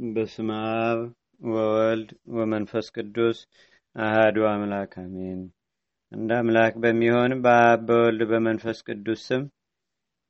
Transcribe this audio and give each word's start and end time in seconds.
በስመ 0.00 0.50
አብ 0.82 1.00
ወወልድ 1.46 2.10
ወመንፈስ 2.34 2.86
ቅዱስ 2.94 3.38
አህዱ 3.96 4.36
አምላክ 4.50 4.92
አሜን። 5.02 5.40
እንደ 6.12 6.30
አምላክ 6.38 6.74
በሚሆን 6.84 7.32
በአብ 7.44 7.80
በወልድ 7.88 8.22
በመንፈስ 8.30 8.78
ቅዱስ 8.86 9.20
ስም 9.28 9.42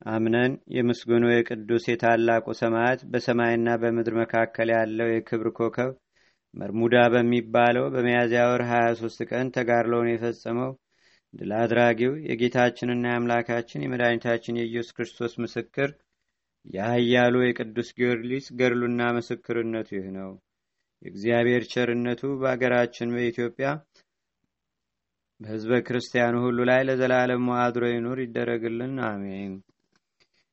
አምነን 0.07 0.53
የምስጉኑ 0.75 1.23
የቅዱስ 1.31 1.85
የታላቁ 1.87 2.55
ሰማያት 2.61 3.01
በሰማይና 3.11 3.77
በምድር 3.81 4.15
መካከል 4.21 4.69
ያለው 4.75 5.09
የክብር 5.11 5.49
ኮከብ 5.59 5.91
መርሙዳ 6.53 6.95
በሚባለው 7.13 7.87
በሚያዝያ 7.93 8.43
ወር 8.51 8.63
23 8.69 9.27
ቀን 9.31 9.53
ተጋድሎውን 9.57 10.11
የፈጸመው 10.11 10.71
ድል 11.33 11.51
አድራጊው 11.59 12.13
የጌታችንና 12.27 13.05
የአምላካችን 13.11 13.85
የመድኃኒታችን 13.85 14.59
የኢየሱስ 14.61 14.95
ክርስቶስ 14.97 15.35
ምስክር 15.43 15.91
የኃያሉ 16.65 17.35
የቅዱስ 17.43 17.89
ጊዮርጊስ 17.97 18.45
ገድሉና 18.59 19.01
ምስክርነቱ 19.15 19.89
ይህ 19.97 20.07
ነው። 20.17 20.31
የእግዚአብሔር 21.01 21.63
ቸርነቱ 21.71 22.21
በአገራችን 22.41 23.13
በኢትዮጵያ 23.15 23.67
በሕዝበ 25.39 25.77
ክርስቲያኑ 25.85 26.35
ሁሉ 26.43 26.59
ላይ 26.69 26.81
ለዘላለም 26.87 27.45
አድሮ 27.59 27.83
ይኑር 27.91 28.19
ይደረግልን፣ 28.23 28.95
አሜን። 29.07 29.53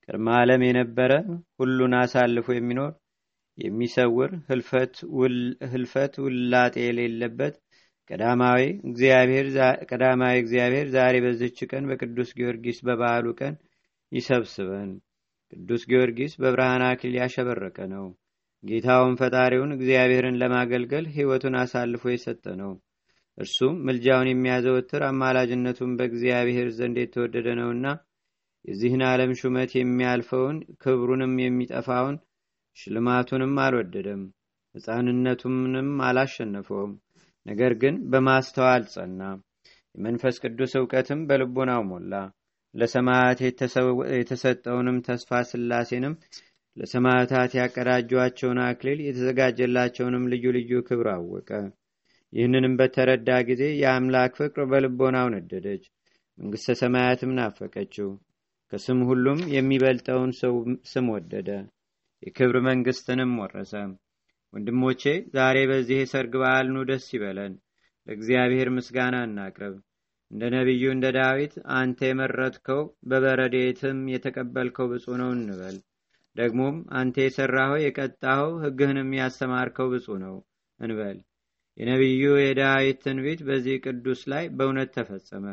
ቅድመ 0.08 0.28
ዓለም 0.36 0.62
የነበረ 0.66 1.12
ሁሉን 1.58 1.94
አሳልፎ 1.98 2.48
የሚኖር 2.54 2.92
የሚሰውር 3.58 4.30
ህልፈት 5.72 6.14
ውላጤ 6.24 6.74
የሌለበት 6.84 7.54
ቀዳማዊ 8.10 8.62
እግዚአብሔር 10.40 10.86
ዛሬ 10.94 11.14
በዝች 11.24 11.58
ቀን 11.70 11.84
በቅዱስ 11.90 12.30
ጊዮርጊስ 12.38 12.78
በበዓሉ 12.86 13.26
ቀን 13.40 13.54
ይሰብስበን። 14.12 14.90
ቅዱስ 15.52 15.82
ጊዮርጊስ 15.90 16.32
በብርሃን 16.40 16.82
አክሊል 16.86 17.14
ያሸበረቀ 17.20 17.78
ነው። 17.92 18.06
ጌታውን 18.64 19.14
ፈጣሪውን 19.20 19.74
እግዚአብሔርን 19.74 20.38
ለማገልገል 20.40 21.04
ሕይወቱን 21.14 21.54
አሳልፎ 21.60 22.04
የሰጠ 22.12 22.44
ነው። 22.60 22.72
እርሱም 23.38 23.74
ምልጃውን 23.86 24.28
የሚያዘወትር 24.30 25.02
አማላጅነቱን 25.08 25.90
በእግዚአብሔር 25.98 26.68
ዘንድ 26.78 26.96
የተወደደ 27.00 27.48
ነውና 27.60 27.86
የዚህን 28.64 29.02
ዓለም 29.08 29.32
ሹመት 29.40 29.72
የሚያልፈውን 29.76 30.56
ክብሩንም 30.82 31.34
የሚጠፋውን 31.42 32.16
ሽልማቱንም 32.76 33.54
አልወደደም፣ 33.64 34.22
ሕፃንነቱንም 34.74 35.90
አላሸነፈውም። 36.08 36.92
ነገር 37.46 37.72
ግን 37.82 37.94
በማስተዋል 38.10 38.82
ጸና፣ 38.92 39.20
የመንፈስ 39.94 40.36
ቅዱስ 40.44 40.72
እውቀትም 40.80 41.20
በልቦናው 41.28 41.82
ሞላ። 41.88 42.12
ለሰማያት 42.74 43.38
የተሰጠውንም 44.14 44.98
ተስፋ 45.06 45.40
ስላሴንም 45.50 46.14
ለሰማዕታት 46.76 47.52
ያቀዳጇቸውን 47.58 48.58
አክሊል 48.66 48.98
የተዘጋጀላቸውንም 49.04 50.24
ልዩ 50.32 50.46
ልዩ 50.56 50.80
ክብር 50.88 51.08
አወቀ። 51.14 51.50
ይህንንም 52.32 52.74
በተረዳ 52.80 53.30
ጊዜ 53.48 53.62
የአምላክ 53.80 54.32
ፍቅር 54.40 54.64
በልቦናው 54.70 55.28
ነደደች፣ 55.34 55.84
መንግሥተ 56.38 56.74
ሰማያትም 56.80 57.32
ናፈቀችው። 57.38 58.10
ከስም 58.72 58.98
ሁሉም 59.08 59.38
የሚበልጠውን 59.52 60.32
ሰው 60.40 60.54
ስም 60.90 61.06
ወደደ፣ 61.14 61.48
የክብር 62.22 62.56
መንግሥትንም 62.68 63.32
ወረሰ። 63.42 63.72
ወንድሞቼ 64.52 65.02
ዛሬ 65.34 65.56
በዚህ 65.70 65.98
የሰርግ 66.00 66.32
በዓል 66.42 66.66
ኑ 66.74 66.84
ደስ 66.90 67.06
ይበለን፣ 67.14 67.54
ለእግዚአብሔር 68.06 68.68
ምስጋና 68.76 69.16
እናቅርብ። 69.26 69.76
እንደ 70.30 70.42
ነቢዩ 70.54 70.84
እንደ 70.92 71.06
ዳዊት 71.16 71.54
አንተ 71.76 71.98
የመረጥከው 72.08 72.80
በበረዴትም 73.10 74.00
የተቀበልከው 74.12 74.88
ብፁ 74.92 75.06
ነው 75.20 75.30
እንበል። 75.36 75.76
ደግሞም 76.36 76.76
አንተ 76.98 77.16
የሠራኸው 77.24 77.78
የቀጣኸው 77.82 78.50
ሕግህንም 78.64 79.10
ያስተማርከው 79.18 79.88
ብፁ 79.94 80.16
ነው 80.24 80.34
እንበል። 80.80 81.16
የነቢዩ 81.78 82.22
የዳዊት 82.40 82.98
ትንቢት 83.04 83.40
በዚህ 83.48 83.76
ቅዱስ 83.84 84.20
ላይ 84.32 84.44
በእውነት 84.56 84.90
ተፈጸመ። 84.96 85.46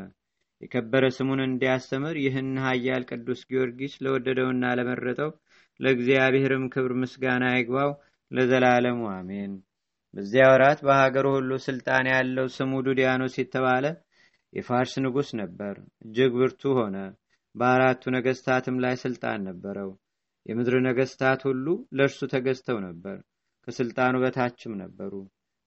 የከበረ 0.62 1.06
ስሙን 1.16 1.42
እንዲያስተምር 1.46 2.16
ይህን 2.22 2.52
ኃያል 2.64 3.04
ቅዱስ 3.10 3.42
ጊዮርጊስ 3.50 3.94
ለወደደውና 4.04 4.66
ለመረጠው 4.80 5.32
ለእግዚአብሔርም 5.80 6.66
ክብር 6.74 6.94
ምስጋና 7.02 7.46
ይግባው 7.54 7.92
ለዘላለሙ 8.32 9.02
አሜን። 9.14 9.54
በዚያ 10.14 10.44
ወራት 10.52 10.80
በሀገሩ 10.86 11.28
ሁሉ 11.38 11.52
ስልጣን 11.66 12.06
ያለው 12.14 12.48
ስሙ 12.56 12.74
ዱዲያኖስ 12.88 13.34
የተባለ 13.40 13.86
የፋርስ 14.56 14.94
ንጉሥ 15.04 15.30
ነበር። 15.40 15.76
እጅግ 16.04 16.34
ብርቱ 16.38 16.74
ሆነ። 16.78 16.98
በአራቱ 17.56 18.04
ነገስታትም 18.16 18.78
ላይ 18.84 18.96
ስልጣን 19.02 19.46
ነበረው። 19.48 19.90
የምድር 20.46 20.76
ነገስታት 20.88 21.42
ሁሉ 21.48 21.66
ለእርሱ 21.98 22.20
ተገዝተው 22.34 22.78
ነበር፣ 22.86 23.18
ከስልጣኑ 23.68 24.16
በታችም 24.24 24.74
ነበሩ። 24.82 25.14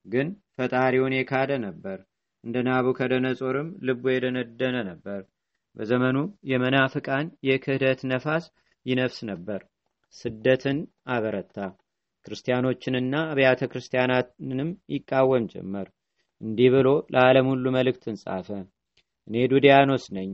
ግን 0.07 0.29
ፈጣሪውን 0.57 1.17
የካደ 1.17 1.51
ነበር። 1.65 1.99
እንደ 2.45 2.57
ናቡከደነጾርም 2.67 3.69
ልቡ 3.87 4.05
የደነደነ 4.11 4.77
ነበር። 4.91 5.21
በዘመኑ 5.77 6.19
የመናፍቃን 6.51 7.27
የክህደት 7.49 8.01
ነፋስ 8.11 8.45
ይነፍስ 8.87 9.19
ነበር። 9.31 9.61
ስደትን 10.15 10.79
አበረታ። 11.09 11.57
ክርስቲያኖችንና 12.25 13.15
አብያተ 13.31 13.63
ክርስቲያናትንም 13.73 14.71
ይቃወም 14.91 15.45
ጀመር። 15.53 15.87
እንዲህ 16.41 16.69
ብሎ 16.75 16.89
ለዓለም 17.15 17.47
ሁሉ 17.53 17.67
መልእክትን 17.77 18.17
ጻፈ። 18.23 18.49
እኔ 19.29 19.37
ዱዲያኖስ 19.53 20.05
ነኝ። 20.17 20.31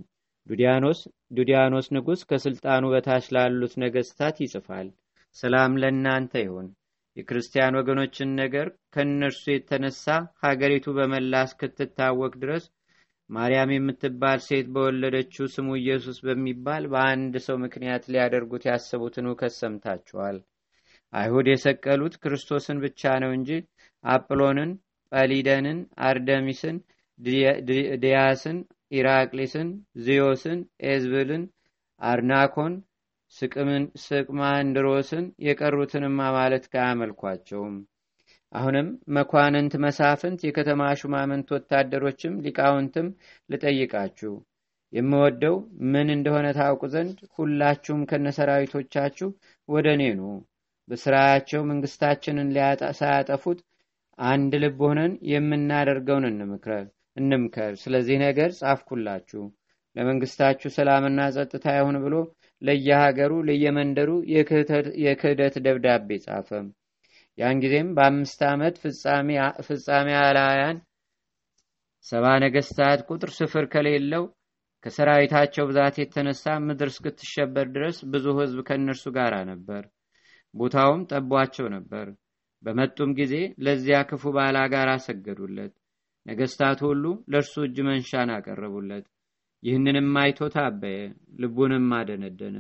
ዱዲያኖስ 0.46 0.98
ዱዲያኖስ 1.36 1.86
ንጉሥ 1.94 2.20
ከስልጣኑ 2.30 2.84
በታች 2.92 3.26
ላሉት 3.34 3.74
ነገስታት 3.82 4.36
ይጽፋል። 4.42 4.88
ሰላም 5.36 5.72
ለእናንተ 5.82 6.32
ይሁን። 6.42 6.68
የክርስቲያን 7.16 7.76
ወገኖችን 7.78 8.30
ነገር 8.40 8.66
ከእነርሱ 8.94 9.42
የተነሳ 9.50 10.04
ሀገሪቱ 10.44 10.86
በመላ 10.96 11.42
እስክትታወቅ 11.48 12.32
ድረስ 12.42 12.64
ማርያም 13.30 13.70
የምትባል 13.74 14.40
ሴት 14.46 14.66
በወለደችው 14.74 15.46
ስሙ 15.52 15.68
ኢየሱስ 15.78 16.18
በሚባል 16.26 16.84
በአንድ 16.92 17.34
ሰው 17.46 17.56
ምክንያት 17.64 18.08
ሊያደርጉት 18.12 18.64
ያሰቡትን 18.70 19.28
ውከት 19.30 19.54
ሰምታችኋል። 19.60 20.38
አይሁድ 21.12 21.46
የሰቀሉት 21.50 22.14
ክርስቶስን 22.22 22.78
ብቻ 22.84 23.12
ነው 23.24 23.32
እንጂ 23.36 23.50
አጵሎንን፣ 24.04 24.70
ጰሊደንን፣ 25.12 25.78
አርደሚስን፣ 26.04 26.76
ዲያስን፣ 28.02 28.58
ኢራቅሊስን፣ 28.94 29.68
ዚዮስን፣ 30.00 30.60
ኤዝብልን፣ 30.84 31.44
አርናኮን፣ 32.00 32.74
ስቅማንድሮስን 34.04 35.24
የቀሩትንም 35.46 36.16
አማልክት 36.26 36.72
አያመልኳቸውም። 36.76 37.76
አሁንም 38.52 38.88
መኳንንት፣ 39.16 39.72
መሳፍንት፣ 39.84 40.40
የከተማ 40.46 40.82
ሹማምንት፣ 41.00 41.48
ወታደሮችም 41.54 42.34
ሊቃውንትም 42.44 43.06
ልጠይቃችሁ 43.50 44.34
የምወደው 44.92 45.56
ምን 45.92 46.08
እንደሆነ 46.16 46.46
ታውቁ 46.58 46.82
ዘንድ 46.92 47.18
ሁላችሁም 47.36 48.02
ከነሰራዊቶቻችሁ 48.10 49.28
ወደ 49.68 49.86
እኔ 49.96 50.04
ኑ። 50.18 50.22
በስራያቸው 50.88 51.60
መንግስታችንን 51.64 52.48
ሳያጠፉት 52.98 53.60
አንድ 54.18 54.52
ልብ 54.62 54.80
ሆነን 54.86 55.12
የምናደርገውን 55.24 56.26
እንምከር። 57.16 57.72
ስለዚህ 57.82 58.16
ነገር 58.24 58.50
ጻፍኩላችሁ። 58.58 59.42
ለመንግስታችሁ 59.96 60.68
ሰላምና 60.76 61.20
ጸጥታ 61.34 61.66
ይሁን 61.76 61.96
ብሎ 62.04 62.14
ለየሀገሩ 62.62 63.32
ለየመንደሩ 63.48 64.10
የክህደት 65.04 65.56
ደብዳቤ 65.66 66.18
ጻፈ። 66.24 66.50
ያን 67.38 67.60
ጊዜም 67.62 67.88
በአምስት 67.96 68.40
ዓመት 68.50 68.74
ፍጻሜ 69.66 70.08
አላውያን 70.20 70.76
ሰባ 72.04 72.24
ነገስታት 72.44 73.00
ቁጥር 73.08 73.30
ስፍር 73.38 73.64
ከሌለው 73.72 74.24
ከሰራዊታቸው 74.84 75.64
ብዛት 75.68 75.94
የተነሳ 76.00 76.44
ምድር 76.64 76.88
እስክትሸበር 76.92 77.66
ድረስ 77.76 77.98
ብዙ 78.12 78.26
ህዝብ 78.38 78.58
ከእነርሱ 78.68 79.04
ጋር 79.16 79.34
ነበር። 79.50 79.82
ቦታውም 80.54 81.00
ጠቧቸው 81.10 81.66
ነበር። 81.76 82.06
በመጡም 82.62 83.10
ጊዜ 83.18 83.34
ለዚያ 83.64 83.98
ክፉ 84.10 84.32
ባላጋራ 84.36 84.90
ሰገዱለት። 85.06 85.72
ነገስታቱ 86.26 86.80
ሁሉ 86.90 87.04
ለእርሱ 87.32 87.54
እጅ 87.66 87.76
መንሻን 87.86 88.30
አቀረቡለት። 88.34 89.04
ይህንንም 89.62 90.08
አይቶ 90.22 90.48
ታበየ፣ 90.54 90.98
ልቡንም 91.40 91.86
አደነደነ። 91.98 92.56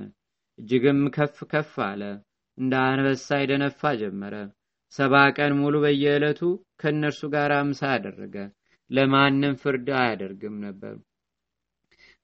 እጅግም 0.58 1.00
ከፍ 1.16 1.38
ከፍ 1.52 1.72
አለ፣ 1.86 2.02
እንደ 2.58 2.72
አንበሳ 2.88 3.38
ይደነፋ 3.40 3.80
ጀመረ። 4.00 4.34
ሰባ 4.94 5.14
ቀን 5.36 5.52
ሙሉ 5.60 5.74
በየዕለቱ 5.84 6.40
ከእነርሱ 6.80 7.22
ጋር 7.34 7.52
ምሳ 7.68 7.82
አደረገ። 7.94 8.36
ለማንም 8.90 9.54
ፍርድ 9.62 9.88
አያደርግም 10.00 10.56
ነበር። 10.64 10.94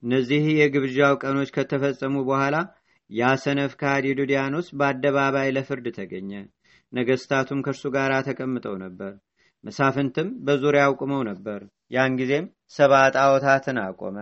እነዚህ 0.03 0.43
የግብዣው 0.59 1.13
ቀኖች 1.23 1.49
ከተፈጸሙ 1.55 2.15
በኋላ 2.29 2.55
ያ 3.09 3.31
ሰነፍ 3.43 3.73
ዱዲያኖስ 4.19 4.67
በአደባባይ 4.79 5.49
ለፍርድ 5.55 5.87
ተገኘ። 5.97 6.31
ነገስታቱም 6.93 7.59
ከእርሱ 7.65 7.83
ጋር 7.95 8.11
ተቀምጠው 8.27 8.75
ነበር። 8.77 9.11
መሳፍንትም 9.63 10.29
በዙሪያው 10.45 10.93
ቁመው 11.01 11.21
ነበር። 11.29 11.61
ያን 11.91 12.15
ጊዜም 12.19 12.45
ሰባ 12.75 12.93
ጣዖታትን 13.15 13.77
አቆመ። 13.83 14.17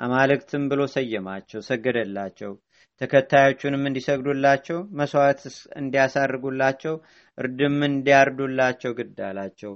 አማልክትም 0.00 0.64
ብሎ 0.70 0.80
ሰየማቸው፣ 0.94 1.60
ሰገደላቸው። 1.68 2.52
ተከታዮቹንም 3.00 3.86
እንዲሰግዱላቸው 3.88 4.78
መስዋዕት 4.98 5.40
እንዲያሳርጉላቸው 5.80 6.94
እርድም 7.38 7.78
እንዲያርዱላቸው 7.88 8.92
ግድ 8.98 9.18
አላቸው 9.26 9.72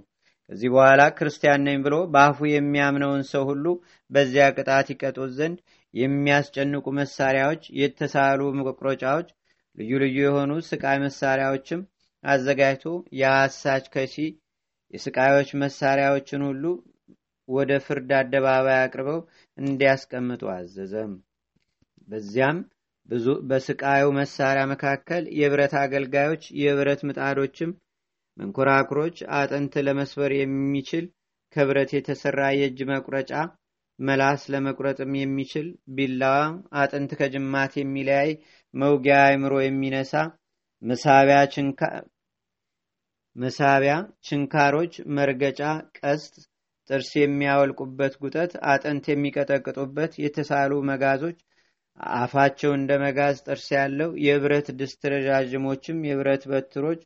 ከዚህ 0.50 0.70
በኋላ 0.74 1.02
ክርስቲያን 1.16 1.64
ነኝ 1.66 1.76
ብሎ 1.82 1.96
በአፉ 2.14 2.38
የሚያምነውን 2.50 3.22
ሰው 3.28 3.42
ሁሉ 3.50 3.66
በዚያ 4.10 4.46
ቅጣት 4.56 4.88
ይቀጡት 4.92 5.32
ዘንድ 5.36 5.58
የሚያስጨንቁ 5.94 6.86
መሳሪያዎች 6.98 7.62
የተሳሉ 7.80 8.40
መቁረጫዎች 8.60 9.28
ልዩ 9.78 9.92
ልዩ 10.02 10.18
የሆኑ 10.20 10.52
ስቃይ 10.68 10.98
መሳሪያዎችም 11.04 11.82
አዘጋጅቶ 12.24 12.86
የአሳች 13.20 13.84
ከሺ 13.94 14.16
የስቃዮች 14.90 15.50
መሳሪያዎችን 15.62 16.42
ሁሉ 16.48 16.64
ወደ 17.48 17.72
ፍርድ 17.84 18.10
አደባባይ 18.18 18.78
አቅርበው 18.80 19.20
እንዲያስቀምጡ 19.58 20.42
አዘዘም። 20.54 21.12
በዚያም 22.08 22.58
በስቃዩ 23.50 24.04
መሳሪያ 24.18 24.64
መካከል 24.72 25.22
የብረት 25.38 25.72
አገልጋዮች 25.80 26.42
የብረት 26.62 27.00
ምጣዶችም 27.08 27.70
መንኮራኩሮች 28.36 29.16
አጥንት 29.38 29.74
ለመስበር 29.86 30.32
የሚችል 30.36 31.06
ከብረት 31.56 31.90
የተሰራ 31.96 32.40
የእጅ 32.54 32.80
መቁረጫ 32.90 33.32
መላስ 33.98 34.42
ለመቁረጥም 34.52 35.12
የሚችል 35.18 35.66
ቢላዋ 35.96 36.36
አጥንት 36.82 37.10
ከጅማት 37.18 37.72
የሚለያይ 37.80 38.30
መውጊያ 38.74 39.16
አይምሮ 39.26 39.54
የሚነሳ 39.62 40.12
መሳቢያ 40.82 41.38
ችንካሮች 44.26 44.94
መርገጫ 45.16 45.60
ቀስት 45.98 46.34
ጥርስ 46.90 47.10
የሚያወልቁበት 47.18 48.14
ጉጠት 48.22 48.52
አጥንት 48.72 49.04
የሚቀጠቅጡበት 49.10 50.12
የተሳሉ 50.22 50.80
መጋዞች 50.88 51.38
አፋቸው 52.16 52.72
እንደ 52.76 52.92
መጋዝ 53.02 53.36
ጥርስ 53.46 53.66
ያለው 53.76 54.10
የብረት 54.26 54.68
ድስት 54.80 55.02
ረዣዥሞችም 55.14 55.98
የብረት 56.08 56.44
በትሮች 56.50 57.00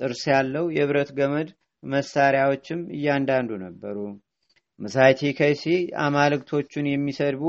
ጥርስ 0.00 0.22
ያለው 0.32 0.64
የብረት 0.78 1.10
ገመድ 1.18 1.48
መሳሪያዎችም 1.82 2.80
እያንዳንዱ 2.96 3.50
ነበሩ። 3.64 3.98
መሳይቲ 4.78 5.20
ከይሲ 5.38 5.64
አማልክቶቹን 6.04 6.86
የሚሰድቡ 6.90 7.42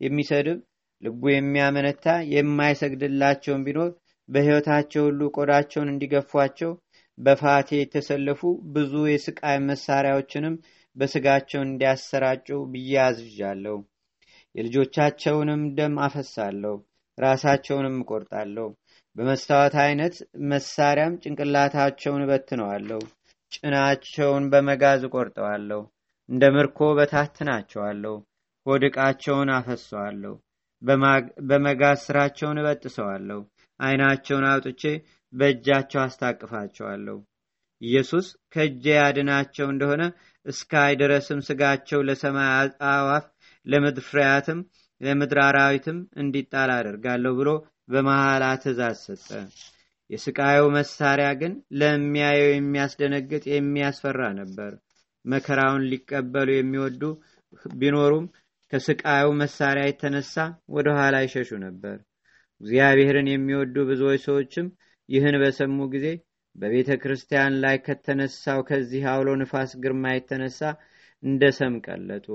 የሚሰድብ 0.00 0.58
ልቡ 1.02 1.22
የሚያመነታ 1.32 2.04
የማይሰግድላቸውን 2.34 3.64
ቢኖር 3.66 3.90
በሕይወታቸው 4.28 5.02
ሁሉ 5.08 5.20
ቆዳቸውን 5.36 5.90
እንዲገፏቸው 5.92 6.70
በፋቴ 7.18 7.68
የተሰለፉ 7.78 8.40
ብዙ 8.74 8.92
የስቃይ 9.10 9.56
መሳሪያዎችንም 9.68 10.54
በስጋቸው 10.96 11.60
እንዲያሰራጩ 11.64 12.48
ብዬ 12.72 12.92
አዝዣለሁ። 13.04 13.76
የልጆቻቸውንም 14.54 15.62
ደም 15.76 15.96
አፈሳለሁ 16.06 16.74
ራሳቸውንም 17.18 17.96
እቆርጣለሁ። 18.02 18.66
በመስታወት 19.16 19.74
አይነት 19.84 20.16
መሳሪያም 20.50 21.18
ጭንቅላታቸውን 21.22 22.24
እበትነዋለሁ 22.24 23.00
ጭናቸውን 23.52 24.44
በመጋዝ 24.52 25.02
እቆርጠዋለሁ 25.08 25.80
እንደ 26.28 26.44
ምርኮ 26.56 26.88
በታትናቸዋለሁ 26.98 28.14
ሆድቃቸውን 28.66 29.50
አፈሰዋለሁ 29.56 30.34
በመጋዝ 31.48 31.98
ስራቸውን 32.06 32.60
እበጥሰዋለሁ 32.62 33.38
አይናቸውን 33.80 34.46
አውጥቼ 34.50 34.82
በእጃቸው 35.32 36.00
አስታቅፋቸዋለሁ። 36.04 37.16
ኢየሱስ 37.82 38.26
ከእጄ 38.52 38.84
ያድናቸው 38.96 39.66
እንደሆነ 39.70 40.02
እስካይ 40.46 40.92
ድረስም 41.02 41.40
ስጋቸው 41.48 42.00
ለሰማይ 42.08 42.48
አዋፍ 42.90 43.26
ለምድር 43.66 44.04
ፍሬያትም 44.08 44.60
ለምድር 45.00 45.38
አራዊትም 45.44 45.98
እንዲጣል 46.20 46.70
አደርጋለሁ 46.76 47.32
ብሎ 47.40 47.50
በመሐላ 47.88 48.44
ትእዛዝ 48.62 48.98
ሰጠ። 49.06 49.28
የስቃዩ 50.10 50.60
መሳሪያ 50.76 51.28
ግን 51.40 51.52
ለሚያየው 51.80 52.50
የሚያስደነግጥ 52.52 53.44
የሚያስፈራ 53.50 54.20
ነበር። 54.40 54.72
መከራውን 55.24 55.88
ሊቀበሉ 55.90 56.48
የሚወዱ 56.54 57.02
ቢኖሩም 57.74 58.26
ከስቃዩ 58.72 59.26
መሳሪያ 59.40 59.84
የተነሳ 59.86 60.34
ወደ 60.76 60.88
ኋላ 60.98 61.16
ይሸሹ 61.24 61.50
ነበር 61.66 61.96
እግዚአብሔርን 62.60 63.28
የሚወዱ 63.30 63.76
ብዙዎች 63.88 64.20
ሰዎችም 64.26 64.66
ይህን 65.08 65.36
በሰሙ 65.42 65.78
ጊዜ 65.92 66.06
በቤተ 66.56 66.90
ክርስቲያን 67.02 67.54
ላይ 67.62 67.76
ከተነሳው 67.84 68.60
ከዚህ 68.68 69.02
አውሎ 69.10 69.28
ንፋስ 69.40 69.72
ግርማ 69.82 70.12
የተነሳ 70.14 70.60
እንደ 71.22 71.42
ሰም 71.58 71.74
ቀለጡ። 71.86 72.26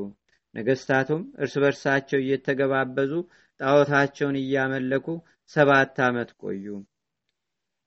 ነገስታቱም 0.53 1.21
እርስ 1.41 1.53
በርሳቸው 1.63 2.19
እየተገባበዙ 2.21 3.11
ጣዖታቸውን 3.59 4.37
እያመለኩ 4.41 5.07
ሰባት 5.51 5.97
ዓመት 6.07 6.29
ቆዩ። 6.41 6.65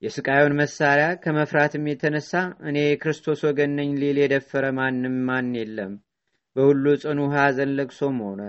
የስቃዩን 0.01 0.53
መሳሪያ 0.59 1.07
ከመፍራትም 1.23 1.87
የተነሳ 1.89 2.31
እኔ 2.69 2.77
የክርስቶስ 2.83 3.39
ወገን 3.47 3.71
ነኝ 3.79 3.89
ሊል 4.01 4.17
የደፈረ 4.21 4.65
ማንም 4.77 5.15
ማን 5.27 5.49
የለም። 5.59 5.93
በሁሉ 6.55 6.85
ጽኑ 7.01 7.19
ሐዘን 7.33 7.71
ለቅሶም 7.77 8.17
ሆነ። 8.27 8.41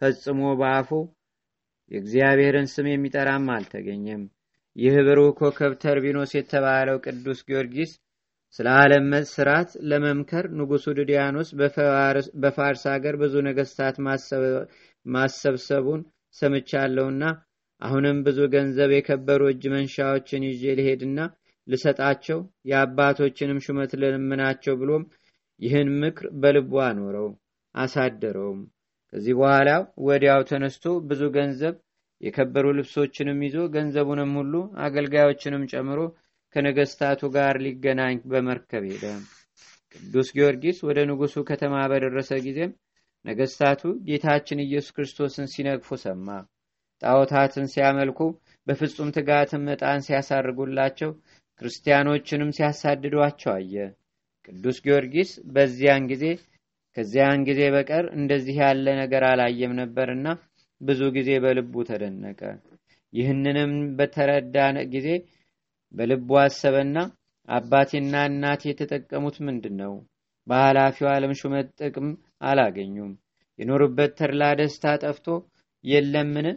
ፈጽሞ 0.00 0.40
በአፉ 0.60 0.90
የእግዚአብሔርን 1.90 2.68
ስም 2.72 2.86
የሚጠራም 2.90 3.46
አልተገኘም። 3.54 4.22
ይህ 4.76 4.96
ብሩህ 5.06 5.30
ኮከብ 5.38 5.72
ተርቢኖስ 5.82 6.32
የተባለው 6.36 6.98
ቅዱስ 7.04 7.40
ጊዮርጊስ 7.48 7.92
ስለ 8.56 8.66
ዓለም 8.76 9.08
ስርዓት 9.30 9.70
ለመምከር 9.90 10.44
ንጉሱ 10.58 10.86
ድዲያኖስ 10.98 11.48
በፋርስ 12.42 12.82
ሀገር 12.92 13.14
ብዙ 13.22 13.34
ነገስታት 13.48 13.96
ማሰብሰቡን 15.06 16.00
ሰምቻለሁና 16.36 17.22
አሁንም 17.82 18.16
ብዙ 18.26 18.38
ገንዘብ 18.54 18.90
የከበሩ 18.94 19.42
እጅ 19.50 19.64
መንሻዎችን 19.74 20.46
ይዤ 20.48 20.72
ልሄድና 20.78 21.18
ልሰጣቸው 21.68 22.38
የአባቶችንም 22.70 23.62
ሹመት 23.66 23.92
ልለምናቸው 24.00 24.74
ብሎም 24.80 25.04
ይህን 25.60 25.88
ምክር 26.02 26.26
በልቡ 26.42 26.72
አኖረው 26.86 27.28
አሳደረውም 27.74 28.60
ከዚህ 29.12 29.34
በኋላ 29.38 29.68
ወዲያው 30.06 30.42
ተነስቶ 30.48 30.84
ብዙ 31.08 31.22
ገንዘብ 31.36 31.74
የከበሩ 32.20 32.66
ልብሶችንም 32.78 33.38
ይዞ 33.46 33.56
ገንዘቡንም 33.74 34.32
ሁሉ 34.38 34.54
አገልጋዮችንም 34.84 35.64
ጨምሮ 35.72 36.00
ከነገስታቱ 36.54 37.20
ጋር 37.36 37.54
ሊገናኝ 37.64 38.16
በመርከብ 38.30 38.84
ሄደ። 38.90 39.04
ቅዱስ 39.94 40.28
ጊዮርጊስ 40.36 40.78
ወደ 40.88 40.98
ንጉሱ 41.10 41.36
ከተማ 41.50 41.74
በደረሰ 41.92 42.30
ጊዜም 42.46 42.72
ነገስታቱ 43.24 43.80
ጌታችን 44.08 44.64
ኢየሱስ 44.64 44.92
ክርስቶስን 44.96 45.46
ሲነግፉ 45.52 45.96
ሰማ። 46.02 46.28
ጣዖታትን 47.02 47.66
ሲያመልኩ 47.72 48.20
በፍጹም 48.66 49.12
ትጋትም 49.16 49.64
ዕጣን 49.74 50.04
ሲያሳርጉላቸው 50.06 51.10
ክርስቲያኖችንም 51.60 52.50
ሲያሳድዷቸው 52.56 53.52
አየ። 53.54 53.74
ቅዱስ 54.48 54.76
ጊዮርጊስ 54.84 55.30
በዚያን 55.54 56.04
ጊዜ 56.12 56.24
ከዚያን 56.98 57.40
ጊዜ 57.46 57.60
በቀር 57.74 58.04
እንደዚህ 58.14 58.56
ያለ 58.60 58.86
ነገር 59.00 59.22
አላየም 59.26 59.72
ነበርና 59.78 60.28
ብዙ 60.80 61.00
ጊዜ 61.16 61.30
በልቡ 61.44 61.74
ተደነቀ። 61.88 62.40
ይህንንም 63.12 63.72
በተረዳ 63.98 64.56
ጊዜ 64.94 65.08
በልቡ 65.94 66.30
አሰበና 66.42 66.96
አባቴና 67.48 68.14
እናቴ 68.30 68.62
የተጠቀሙት 68.70 69.36
ምንድን 69.46 69.76
ነው 69.82 69.92
በኃላፊው 70.46 71.08
ዓለም 71.12 71.32
ሹመት 71.40 71.68
ጥቅም 71.80 72.08
አላገኙም። 72.44 73.12
የኖሩበት 73.58 74.12
ተድላ 74.18 74.50
ደስታ 74.60 74.96
ጠፍቶ 75.04 75.28
የለምን? 75.84 76.48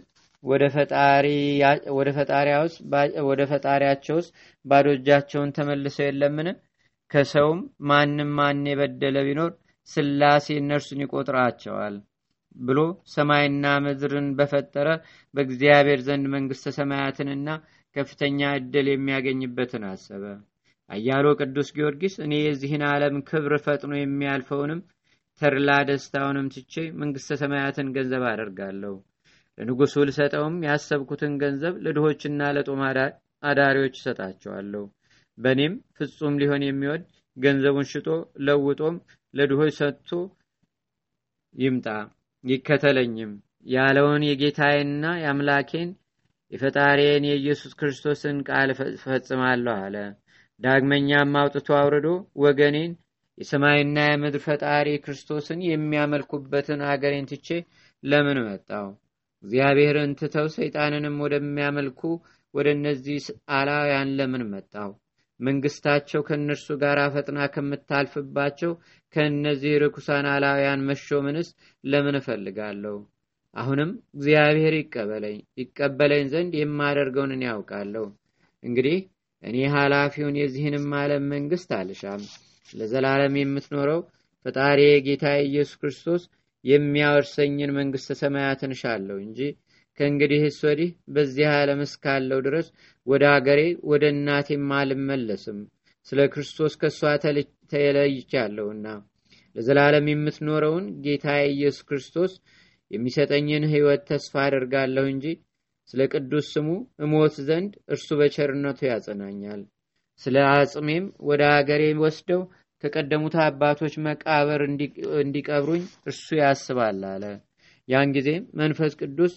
ወደ 3.23 3.39
ፈጣሪያቸውስ 3.47 4.27
ባዶ 4.65 4.87
እጃቸውን 4.97 5.53
ተመልሰው 5.57 6.05
የለምን? 6.07 6.49
ከሰውም 7.11 7.59
ማንም 7.87 8.31
ማን 8.37 8.65
የበደለ 8.69 9.17
ቢኖር 9.27 9.51
ስላሴ 9.89 10.47
እነርሱን 10.59 11.03
ይቆጥራቸዋል 11.03 11.95
ብሎ 12.59 12.79
ሰማይና 13.11 13.65
ምድርን 13.83 14.27
በፈጠረ 14.37 14.87
በእግዚአብሔር 15.33 15.99
ዘንድ 16.07 16.25
መንግስተ 16.33 16.73
ሰማያትንና 16.77 17.49
ከፍተኛ 17.95 18.49
እድል 18.57 18.87
የሚያገኝበትን 18.91 19.83
አሰበ። 19.89 20.23
አያሎ 20.89 21.27
ቅዱስ 21.39 21.69
ጊዮርጊስ 21.75 22.15
እኔ 22.25 22.33
የዚህን 22.41 22.83
ዓለም 22.89 23.15
ክብር 23.29 23.53
ፈጥኖ 23.65 23.93
የሚያልፈውንም 23.97 24.81
ተድላ 25.41 25.69
ደስታውንም 25.89 26.47
ትቼ 26.55 26.73
መንግስተ 27.01 27.37
ሰማያትን 27.41 27.87
ገንዘብ 27.95 28.23
አደርጋለሁ። 28.31 28.95
ለንጉሱ 29.57 30.03
ልሰጠውም 30.07 30.55
ያሰብኩትን 30.67 31.33
ገንዘብ 31.41 31.73
ለድሆችና 31.85 32.41
ለጦም 32.57 32.81
አዳሪዎች 33.43 33.95
እሰጣቸዋለሁ። 33.99 34.83
በእኔም 35.37 35.73
ፍጹም 35.97 36.35
ሊሆን 36.41 36.63
የሚወድ 36.65 37.03
ገንዘቡን 37.37 37.87
ሽጦ 37.91 38.07
ለውጦም 38.47 38.95
ለድሆች 39.33 39.73
ሰጥቶ 39.77 40.09
ይምጣ 41.55 41.87
ይከተለኝም። 42.43 43.31
ያለውን 43.67 44.21
የጌታዬንና 44.27 45.05
የአምላኬን 45.19 45.89
የፈጣሪን 46.51 47.23
የኢየሱስ 47.27 47.73
ክርስቶስን 47.79 48.37
ቃል 48.47 48.69
ፈጽማለሁ 49.03 49.75
አለ። 49.83 49.95
ዳግመኛም 50.59 51.37
አውጥቶ 51.41 51.69
አውርዶ 51.77 52.07
ወገኔን 52.43 52.91
የሰማይና 53.37 53.99
የምድር 54.07 54.41
ፈጣሪ 54.45 54.87
ክርስቶስን 55.05 55.59
የሚያመልኩበትን 55.67 56.81
አገሬን 56.89 57.29
ትቼ 57.31 57.47
ለምን 58.03 58.39
መጣው 58.47 58.87
እግዚአብሔርን 59.43 60.11
ትተው 60.19 60.47
ሰይጣንንም 60.55 61.15
ወደሚያመልኩ 61.23 62.01
ወደ 62.53 62.67
እነዚህ 62.75 63.17
አላውያን 63.51 64.09
ለምን 64.17 64.43
መጣው? 64.51 64.91
መንግስታቸው 65.41 66.21
ከእነርሱ 66.27 66.67
ጋር 66.81 66.99
ፈጥና 67.13 67.39
ከምታልፍባቸው 67.53 68.71
ከእነዚህ 69.13 69.73
ርኩሳን 69.83 70.27
አላውያን 70.33 70.85
መሾምንስ 70.89 71.47
ለምን 71.83 72.17
እፈልጋለሁ? 72.19 72.95
አሁንም 73.55 73.89
እግዚአብሔር 74.15 74.73
ይቀበለኝ 74.77 75.37
ይቀበለኝ 75.61 76.25
ዘንድ 76.33 76.53
የማደርገውን 76.59 77.33
እኔ 77.35 77.43
ያውቃለሁ። 77.49 78.05
እንግዲህ 78.63 78.97
እኔ 79.43 79.57
ኃላፊውን 79.75 80.35
የዚህንም 80.39 80.85
ዓለም 80.99 81.23
መንግስት 81.33 81.69
አልሻም። 81.79 82.23
ለዘላለም 82.69 83.35
የምትኖረው 83.39 84.01
ፈጣሪ 84.45 84.79
ጌታ 85.07 85.25
ኢየሱስ 85.45 85.75
ክርስቶስ 85.81 86.23
የሚያወርሰኝን 86.65 87.71
መንግስተ 87.77 88.15
ሰማያትን 88.21 88.73
እሻለሁ 88.75 89.17
እንጂ 89.25 89.39
ከእንግዲህስ 90.01 90.55
ወዲህ 90.65 90.87
በዚህ 91.15 91.47
ዓለም 91.53 91.81
እስካለው 91.85 92.39
ድረስ 92.45 92.67
ወደ 93.07 93.23
አገሬ 93.33 93.59
ወደ 93.89 94.03
እናቴም 94.13 94.69
አልመለስም። 94.77 95.59
ስለ 96.07 96.19
ክርስቶስ 96.33 96.73
ከእሷ 96.81 96.99
ተለይቻለሁና 97.73 98.85
ለዘላለም 99.55 100.05
የምትኖረውን 100.11 100.85
ጌታ 101.05 101.27
ኢየሱስ 101.49 101.83
ክርስቶስ 101.89 102.31
የሚሰጠኝን 102.91 103.65
ሕይወት 103.73 104.01
ተስፋ 104.09 104.33
አደርጋለሁ 104.45 105.05
እንጂ 105.11 105.25
ስለ 105.89 106.01
ቅዱስ 106.13 106.47
ስሙ 106.55 106.67
እሞት 107.03 107.37
ዘንድ 107.47 107.71
እርሱ 107.89 108.09
በቸርነቱ 108.19 108.79
ያጸናኛል። 108.89 109.61
ስለ 110.21 110.35
አጽሜም 110.51 111.05
ወደ 111.29 111.43
አገሬ 111.57 111.83
ወስደው 112.03 112.41
ከቀደሙት 112.83 113.35
አባቶች 113.45 113.95
መቃብር 114.05 114.61
እንዲቀብሩኝ 115.21 115.85
እርሱ 116.07 116.27
ያስባል 116.41 117.01
አለ። 117.11 117.23
ያን 117.87 118.11
ጊዜም 118.15 118.43
መንፈስ 118.59 118.93
ቅዱስ 119.01 119.33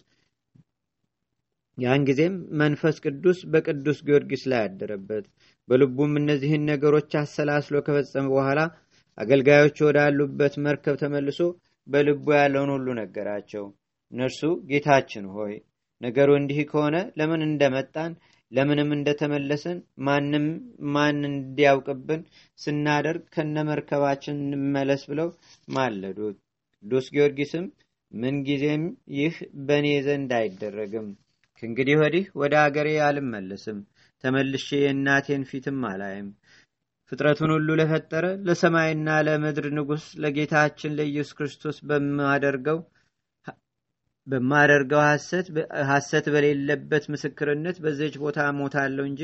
ያን 1.78 2.02
ጊዜም 2.08 2.34
መንፈስ 2.60 2.96
ቅዱስ 3.04 3.38
በቅዱስ 3.52 3.98
ጊዮርጊስ 4.06 4.42
ላይ 4.50 4.60
አደረበት። 4.66 5.24
በልቡም 5.68 6.12
እነዚህን 6.20 6.66
ነገሮች 6.70 7.12
አሰላስሎ 7.20 7.76
ከፈጸመ 7.86 8.26
በኋላ 8.34 8.60
አገልጋዮች 9.18 9.76
ወዳሉበት 9.86 10.54
መርከብ 10.64 10.96
ተመልሶ 11.02 11.40
በልቡ 11.86 12.26
ያለውን 12.36 12.70
ሁሉ 12.74 12.86
ነገራቸው። 13.00 13.64
እነርሱ 14.12 14.40
ጌታችን 14.70 15.26
ሆይ 15.36 15.54
ነገሩ 16.00 16.30
እንዲህ 16.38 16.60
ከሆነ 16.70 16.96
ለምን 17.18 17.42
እንደመጣን 17.46 18.12
ለምንም 18.52 18.90
እንደተመለስን 18.96 19.78
ማንም 20.06 20.46
ማን 20.94 21.20
እንዲያውቅብን 21.30 22.20
ስናደርግ 22.58 23.22
ከነመርከባችን 23.34 24.36
እንመለስ 24.46 25.02
ብለው 25.10 25.28
ማለዱት። 25.68 26.36
ቅዱስ 26.82 27.06
ጊዮርጊስም 27.14 27.66
ምንጊዜም 28.12 28.82
ይህ 29.18 29.36
በእኔ 29.68 29.88
ዘንድ 30.06 30.32
አይደረግም፣ 30.38 31.08
ከእንግዲህ 31.58 31.96
ወዲህ 32.00 32.24
ወደ 32.40 32.54
አገሬ 32.62 32.88
አልመለስም፣ 33.06 33.78
ተመልሼ 34.24 34.68
የእናቴን 34.80 35.42
ፊትም 35.50 35.80
አላይም። 35.90 36.28
ፍጥረቱን 37.12 37.50
ሁሉ 37.54 37.68
ለፈጠረ 37.80 38.26
ለሰማይና 38.46 39.08
ለምድር 39.26 39.66
ንጉሥ 39.76 40.04
ለጌታችን 40.22 40.96
ለኢየሱስ 40.98 41.36
ክርስቶስ 41.38 41.76
በማደርገው 41.88 42.78
በማደርገው 44.26 45.00
ሐሰት 45.90 46.26
በሌለበት 46.34 47.04
ምስክርነት 47.12 47.76
በዚች 47.84 48.14
ቦታ 48.22 48.46
ሞታለሁ 48.58 49.04
እንጂ 49.10 49.22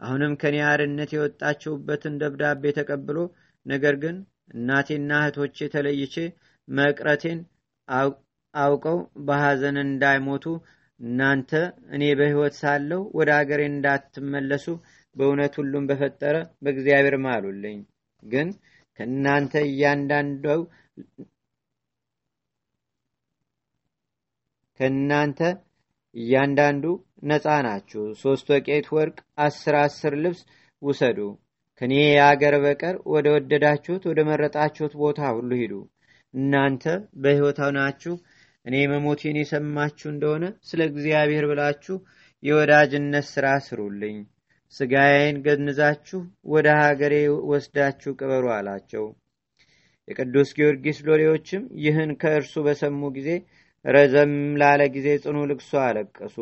አሁንም 0.00 0.32
ከኔ 0.40 0.56
አርነት 0.70 1.10
የወጣችሁበትን 1.14 2.18
ደብዳቤ 2.22 2.72
ተቀብሎ 2.78 3.18
ነገር 3.66 3.94
ግን 4.02 4.16
እናቴና 4.54 5.12
እህቶቼ 5.22 5.68
ተለይቼ 5.74 6.16
መቅረቴን 6.68 7.38
አውቀው 8.54 8.98
በሐዘን 9.26 9.76
እንዳይሞቱ 9.84 10.44
እናንተ 11.00 11.50
እኔ 11.94 12.02
በሕይወት 12.18 12.54
ሳለሁ 12.60 13.00
ወደ 13.18 13.30
አገሬ 13.38 13.62
እንዳትመለሱ 13.70 14.66
በእውነት 15.16 15.54
ሁሉም 15.60 15.84
በፈጠረ 15.90 16.36
በእግዚአብሔር 16.62 17.16
ማሉልኝ። 17.24 17.78
ግን 18.22 18.48
ከእናንተ 18.98 19.54
እያንዳንደው 19.68 20.60
ከእናንተ 24.80 25.40
እያንዳንዱ 26.14 26.84
ነፃ 27.22 27.46
ናችሁ። 27.66 28.02
ሶስት 28.22 28.46
ወቄት 28.54 28.86
ወርቅ፣ 28.94 29.16
አስር 29.44 29.74
አስር 29.82 30.14
ልብስ 30.22 30.40
ውሰዱ። 30.82 31.18
ከኔ 31.80 31.92
የአገር 32.08 32.54
በቀር 32.64 32.96
ወደ 33.12 33.26
ወደዳችሁት 33.34 34.02
ወደ 34.10 34.20
መረጣችሁት 34.28 34.94
ቦታ 35.02 35.20
ሁሉ 35.36 35.50
ሂዱ። 35.60 35.74
እናንተ 36.34 36.84
በሕይወት 37.22 37.58
ናችሁ። 37.76 38.14
እኔ 38.66 38.76
መሞቴን 38.92 39.36
የሰማችሁ 39.40 40.08
እንደሆነ 40.12 40.44
ስለ 40.68 40.80
እግዚአብሔር 40.90 41.44
ብላችሁ 41.50 41.96
የወዳጅነት 42.42 43.26
ሥራ 43.32 43.46
ስሩልኝ። 43.66 44.16
ስጋዬን 44.74 45.36
ገንዛችሁ 45.44 46.20
ወደ 46.52 46.68
ሀገሬ 46.80 47.14
ወስዳችሁ 47.50 48.12
ቅበሩ 48.18 48.44
አላቸው። 48.56 49.04
የቅዱስ 50.08 50.50
ጊዮርጊስ 50.56 50.98
ሎሌዎችም 51.08 51.62
ይህን 51.84 52.10
ከእርሱ 52.20 52.54
በሰሙ 52.66 53.10
ጊዜ 53.16 53.30
ረዘም 53.84 54.32
ላለ 54.60 54.82
ጊዜ 54.94 55.08
ጽኑ 55.24 55.38
ልቅሶ 55.50 55.72
አለቀሱ። 55.84 56.36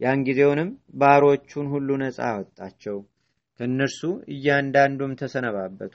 ያን 0.00 0.20
ጊዜውንም 0.26 0.68
ባሮቹን 1.00 1.66
ሁሉ 1.72 1.88
ነፃ 2.02 2.18
አወጣቸው። 2.28 2.98
ከእነርሱ 3.60 4.00
እያንዳንዱም 4.34 5.12
ተሰነባበቱ። 5.20 5.94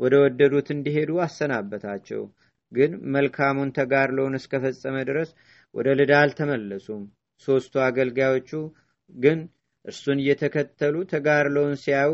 ወደ 0.00 0.14
ወደዱት 0.24 0.68
እንዲሄዱ 0.74 1.10
አሰናበታቸው። 1.24 2.22
ግን 2.72 2.92
መልካሙን 3.14 3.74
ተጋድሎውን 3.78 4.38
እስከፈጸመ 4.38 4.96
ድረስ 5.08 5.30
ወደ 5.74 5.88
ልዳ 5.98 6.12
አልተመለሱም። 6.22 7.02
ሦስቱ 7.48 7.74
አገልጋዮቹ 7.84 8.50
ግን 9.14 9.38
እርሱን 9.84 10.18
እየተከተሉ 10.22 10.94
ተጋድሎውን 11.12 11.76
ሲያዩ 11.82 12.10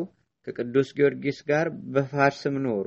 ከቅዱስ 0.46 0.90
ጊዮርጊስ 0.96 1.38
ጋር 1.48 1.66
በፋርስም 1.94 2.56
ኖሩ። 2.66 2.86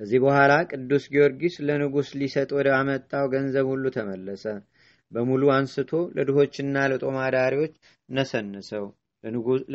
ከዚህ 0.00 0.18
በኋላ 0.24 0.52
ቅዱስ 0.70 1.04
ጊዮርጊስ 1.12 1.54
ለንጉሥ 1.66 2.08
ሊሰጥ 2.20 2.50
ወደ 2.58 2.68
አመጣው 2.78 3.26
ገንዘብ 3.34 3.66
ሁሉ 3.72 3.84
ተመለሰ። 3.94 4.44
በሙሉ 5.12 5.42
አንስቶ 5.54 5.90
ለድሆችና 6.16 6.76
ለጦማዳሪዎች 6.92 7.74
ነሰንሰው። 8.08 8.86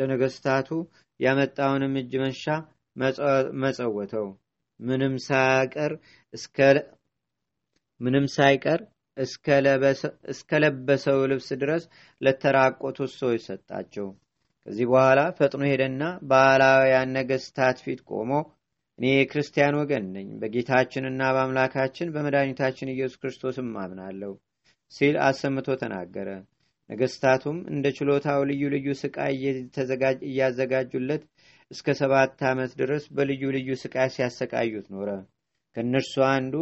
ለነገስታቱ 0.00 0.68
ያመጣውንም 1.20 1.94
እጅ 2.00 2.12
መንሻ 2.22 2.44
መጸወተው። 3.62 4.26
ምንም 4.82 5.14
ሳያቀር 5.26 5.92
ምንም 8.00 8.26
ሳይቀር 8.34 8.80
እስከለበሰው 10.32 11.18
ልብስ 11.30 11.48
ድረስ 11.60 11.82
ለተራቆቱት 12.20 13.10
ሰዎች 13.18 13.42
ሰጣቸው። 13.48 14.06
ከዚህ 14.66 14.86
በኋላ 14.90 15.20
ፈጥኖ 15.38 15.62
ሄደና 15.70 16.02
በአላውያን 16.30 17.12
ነገስታት 17.18 17.78
ፊት 17.84 18.00
ቆሞ 18.10 18.30
እኔ 18.98 19.06
የክርስቲያን 19.12 19.78
ወገን 19.80 20.04
ነኝ፣ 20.14 20.28
በጌታችንና 20.40 21.20
በአምላካችን 21.34 22.12
በመድኃኒታችን 22.14 22.92
ኢየሱስ 22.92 23.18
ክርስቶስም 23.22 23.70
አምናለሁ 23.82 24.32
ሲል 24.92 25.16
አሰምቶ 25.26 25.76
ተናገረ። 25.80 26.28
ነገስታቱም 26.90 27.58
እንደ 27.72 27.86
ችሎታው 27.96 28.40
ልዩ 28.50 28.62
ልዩ 28.74 28.88
ስቃይ 29.00 29.36
እያዘጋጁለት 30.28 31.22
እስከ 31.72 31.88
ሰባት 31.98 32.40
ዓመት 32.48 32.72
ድረስ 32.80 33.04
በልዩ 33.16 33.42
ልዩ 33.56 33.68
ስቃይ 33.82 34.08
ሲያሰቃዩት 34.14 34.86
ኖረ። 34.94 35.08
ከእነርሱ 35.76 36.14
አንዱ 36.30 36.54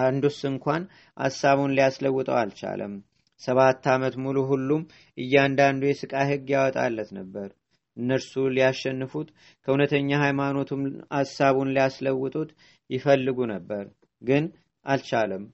አንዱስ 0.00 0.38
እንኳን 0.50 0.82
ሐሳቡን 1.16 1.74
ሊያስለውጠው 1.76 2.36
አልቻለም። 2.40 2.94
ሰባት 3.40 3.84
ዓመት 3.92 4.14
ሙሉ 4.24 4.38
ሁሉም 4.50 4.82
እያንዳንዱ 5.18 5.82
የስቃይ 5.88 6.26
ሕግ 6.30 6.48
ያወጣለት 6.54 7.10
ነበር። 7.18 7.48
እነርሱ 7.96 8.32
ሊያሸንፉት 8.54 9.28
ከእውነተኛ 9.68 10.10
ሃይማኖቱም 10.22 10.82
ሐሳቡን 11.16 11.72
ሊያስለውጡት 11.76 12.50
ይፈልጉ 12.90 13.38
ነበር፣ 13.52 13.84
ግን 14.22 14.44
አልቻለም። 14.86 15.44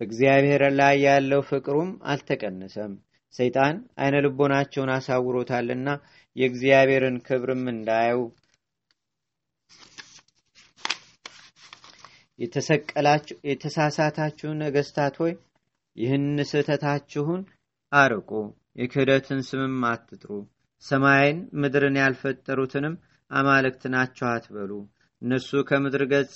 በእግዚአብሔር 0.00 0.62
ላይ 0.78 0.94
ያለው 1.04 1.40
ፍቅሩም 1.48 1.90
አልተቀነሰም። 2.12 2.92
ሰይጣን 3.34 3.74
አይነ 4.02 4.14
ልቦናቸውን 4.24 4.90
አሳውሮታልና 4.94 5.88
የእግዚአብሔርን 6.36 7.16
ክብርም 7.26 7.64
እንዳያዩ 7.72 8.18
የተሳሳታችሁ 13.48 14.50
ነገስታት 14.62 15.14
ሆይ 15.20 15.32
ይህን 15.96 16.24
ስህተታችሁን 16.50 17.42
አርቁ፣ 17.92 18.30
የክህደትን 18.76 19.40
ስምም 19.48 19.80
አትጥሩ። 19.88 20.30
ሰማይን 20.84 21.38
ምድርን 21.62 21.96
ያልፈጠሩትንም 22.00 22.94
አማልክት 23.30 23.82
ናቸው 23.94 24.26
አትበሉ። 24.30 24.70
እነሱ 25.22 25.50
ከምድር 25.68 26.02
ገጽ 26.12 26.34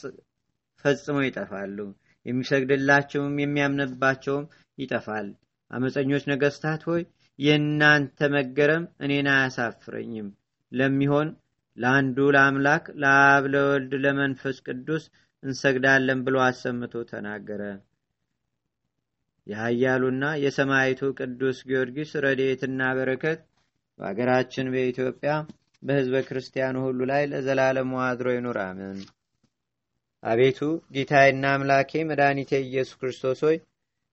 ፈጽመው 0.84 1.24
ይጠፋሉ። 1.26 1.78
የሚሰግድላቸውም 2.26 3.34
የሚያምንባቸውም 3.42 4.46
ይጠፋል። 4.78 5.28
አመፀኞች 5.70 6.24
ነገስታት 6.32 6.82
ሆይ 6.88 7.02
የእናንተ 7.38 8.28
መገረም 8.34 8.84
እኔን 9.04 9.28
አያሳፍረኝም። 9.32 10.28
ለሚሆን 10.72 11.28
ለአንዱ 11.76 12.18
ለአምላክ 12.34 12.84
ለአብ 13.02 13.44
ለወልድ 13.54 13.92
ለመንፈስ 14.04 14.56
ቅዱስ 14.66 15.04
እንሰግዳለን 15.42 16.20
ብሎ 16.26 16.36
አሰምቶ 16.46 16.94
ተናገረ። 17.10 17.62
የኃያሉና 19.46 20.24
የሰማይቱ 20.44 21.00
ቅዱስ 21.18 21.58
ጊዮርጊስ 21.68 22.12
ረድኤትና 22.24 22.80
በረከት 22.98 23.40
በአገራችን 23.98 24.70
በኢትዮጵያ 24.72 25.32
በሕዝበ 25.82 26.16
ክርስቲያኑ 26.28 26.76
ሁሉ 26.86 27.00
ላይ 27.10 27.22
ለዘላለሙ 27.32 27.92
አድሮ 28.06 28.28
ይኑር፣ 28.34 28.58
አሜን። 28.64 28.98
አቤቱ 30.22 30.58
ጌታዬና 30.94 31.46
አምላኬ 31.54 31.90
መድኃኒቴ 32.08 32.50
ኢየሱስ 32.64 32.96
ክርስቶስ 33.00 33.40
ሆይ 33.46 33.56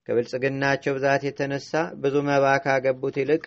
ከብልጽግናቸው 0.07 0.95
ብዛት 0.97 1.21
የተነሳ 1.25 1.71
ብዙ 2.01 2.15
መባ 2.29 2.45
ካገቡት 2.63 3.17
ይልቅ 3.21 3.43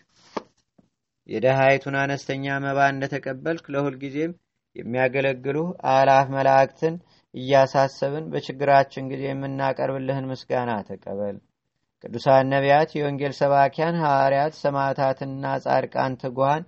የደሃይቱን 1.28 1.96
አነስተኛ 2.02 2.54
መባ 2.64 2.80
እንደተቀበልክ 2.92 3.64
ለሁልጊዜም 3.74 4.32
የሚያገለግሉ 4.76 5.58
አላፍ 5.92 6.26
መላእክትን 6.34 6.94
እያሳሰብን 7.34 8.24
በችግራችን 8.32 9.08
ጊዜ 9.12 9.22
የምናቀርብልህን 9.28 10.28
ምስጋና 10.30 10.70
ተቀበል። 10.88 11.36
ቅዱሳን 12.04 12.50
ነቢያት፣ 12.52 12.90
የወንጌል 12.96 13.34
ሰባኪያን 13.40 14.00
ሐዋርያት፣ 14.02 14.54
ሰማዕታትና 14.62 15.44
ጻድቃን፣ 15.64 16.18
ትጉሃን 16.22 16.64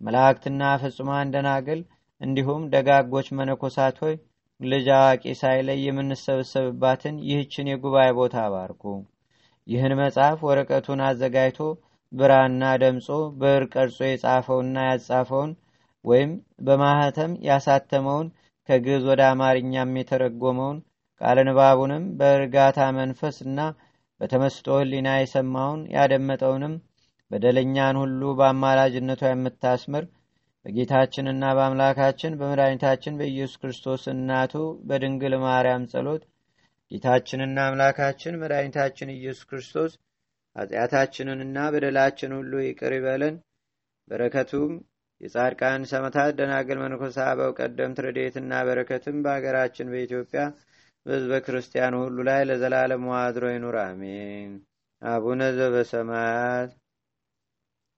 መላእክትና 0.00 0.62
ፍጹማን 0.82 1.32
ደናግል 1.34 1.80
እንዲሁም 2.20 2.62
ደጋጎች 2.74 3.26
መነኮሳት 3.38 3.96
ሆይ 4.04 4.14
ልጅ 4.60 4.86
አዋቂ 4.96 5.24
ሳይለይ 5.40 5.80
የምንሰበሰብባትን 5.86 7.16
ይህችን 7.28 7.70
የጉባኤ 7.70 8.08
ቦታ 8.18 8.36
አባርኩ። 8.46 8.82
ይህን 9.66 9.92
መጽሐፍ 10.00 10.38
ወረቀቱን 10.48 11.00
አዘጋጅቶ 11.06 11.60
ብራና 12.12 12.62
ደምጾ 12.82 13.06
ብዕር 13.40 13.62
ቀርጾ 13.72 13.98
የጻፈውና 14.06 14.76
ያጻፈውን 14.88 15.52
ወይም 16.04 16.32
በማህተም 16.66 17.32
ያሳተመውን 17.48 18.26
ከግዕዝ 18.68 19.04
ወደ 19.10 19.22
አማርኛም 19.30 19.96
የተረጎመውን 20.00 20.78
ቃለ 21.20 21.38
ንባቡንም 21.48 22.04
በእርጋታ 22.18 22.78
መንፈስና 22.98 23.58
በተመስጦ 24.20 24.66
ሕሊና 24.80 25.08
የሰማውን 25.16 25.80
ያደመጠውንም 25.96 26.74
በደለኛን 27.30 27.96
ሁሉ 28.02 28.22
በአማላጅነቷ 28.38 29.22
የምታስምር 29.30 30.04
በጌታችንና 30.66 31.44
በአምላካችን 31.56 32.36
በመድኃኒታችን 32.40 33.16
በኢየሱስ 33.20 33.58
ክርስቶስ 33.62 34.02
እናቱ 34.12 34.54
በድንግል 34.88 35.34
ማርያም 35.44 35.88
ጸሎት 35.92 36.22
ጌታችንና 36.90 37.58
አምላካችን 37.68 38.38
መድኃኒታችን 38.40 39.14
ኢየሱስ 39.14 39.46
ክርስቶስ 39.50 39.92
ኃጢአታችንንና 40.56 41.58
በደላችን 41.74 42.32
ሁሉ 42.36 42.52
ይቅር 42.64 42.92
ይበለን። 42.96 43.36
በረከቱም 44.10 44.72
የጻድቃን 45.20 45.82
ሰማዕታት፣ 45.90 46.32
ደናግል፣ 46.38 46.78
መነኮሳት፣ 46.82 47.26
አበው 47.26 47.50
ቀደምት 47.58 47.98
ረድኤትና 48.06 48.52
በረከትም 48.68 49.16
በሀገራችን 49.24 49.90
በኢትዮጵያ 49.92 50.42
በሕዝበ 51.06 51.34
ክርስቲያኑ 51.46 51.94
ሁሉ 52.04 52.18
ላይ 52.28 52.40
ለዘላለም 52.50 53.04
አድሮ 53.20 53.44
ይኑር፣ 53.52 53.76
አሜን። 53.84 54.52
አቡነ 55.02 55.40
ዘበሰማያት 55.56 56.70